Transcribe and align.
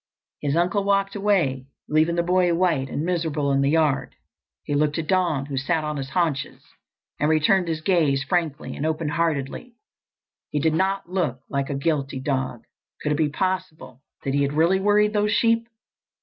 His 0.39 0.55
uncle 0.55 0.83
walked 0.83 1.15
away, 1.15 1.67
leaving 1.87 2.15
the 2.15 2.23
boy 2.23 2.51
white 2.55 2.89
and 2.89 3.05
miserable 3.05 3.51
in 3.51 3.61
the 3.61 3.69
yard. 3.69 4.15
He 4.63 4.73
looked 4.73 4.97
at 4.97 5.05
Don, 5.05 5.45
who 5.45 5.57
sat 5.57 5.83
on 5.83 5.97
his 5.97 6.09
haunches 6.09 6.63
and 7.19 7.29
returned 7.29 7.67
his 7.67 7.81
gaze 7.81 8.23
frankly 8.23 8.75
and 8.75 8.83
open 8.83 9.09
heartedly. 9.09 9.75
He 10.49 10.59
did 10.59 10.73
not 10.73 11.11
look 11.11 11.41
like 11.49 11.69
a 11.69 11.75
guilty 11.75 12.19
dog. 12.19 12.63
Could 13.03 13.11
it 13.11 13.15
be 13.19 13.29
possible 13.29 14.01
that 14.23 14.33
he 14.33 14.41
had 14.41 14.53
really 14.53 14.79
worried 14.79 15.13
those 15.13 15.33
sheep? 15.33 15.67